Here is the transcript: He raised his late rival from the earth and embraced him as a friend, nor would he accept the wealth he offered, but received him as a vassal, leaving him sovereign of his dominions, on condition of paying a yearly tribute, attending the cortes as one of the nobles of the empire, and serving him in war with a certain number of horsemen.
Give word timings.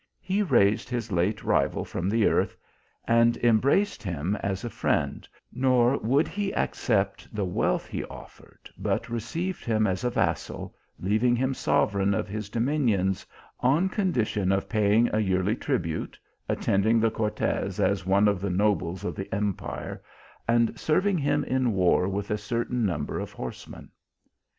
He 0.19 0.41
raised 0.41 0.89
his 0.89 1.11
late 1.11 1.43
rival 1.43 1.85
from 1.85 2.09
the 2.09 2.25
earth 2.25 2.57
and 3.05 3.37
embraced 3.37 4.01
him 4.01 4.35
as 4.37 4.63
a 4.63 4.69
friend, 4.71 5.29
nor 5.53 5.95
would 5.99 6.27
he 6.27 6.51
accept 6.55 7.27
the 7.31 7.45
wealth 7.45 7.85
he 7.85 8.03
offered, 8.05 8.67
but 8.79 9.09
received 9.11 9.63
him 9.63 9.85
as 9.85 10.03
a 10.03 10.09
vassal, 10.09 10.73
leaving 10.97 11.35
him 11.35 11.53
sovereign 11.53 12.15
of 12.15 12.27
his 12.27 12.49
dominions, 12.49 13.27
on 13.59 13.89
condition 13.89 14.51
of 14.51 14.67
paying 14.67 15.07
a 15.13 15.19
yearly 15.19 15.55
tribute, 15.55 16.17
attending 16.49 16.99
the 16.99 17.11
cortes 17.11 17.79
as 17.79 18.03
one 18.03 18.27
of 18.27 18.41
the 18.41 18.49
nobles 18.49 19.03
of 19.03 19.13
the 19.15 19.31
empire, 19.31 20.01
and 20.47 20.79
serving 20.79 21.19
him 21.19 21.43
in 21.43 21.73
war 21.73 22.07
with 22.09 22.31
a 22.31 22.39
certain 22.39 22.83
number 22.87 23.19
of 23.19 23.31
horsemen. 23.33 23.87